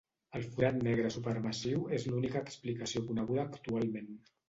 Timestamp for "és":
1.99-2.09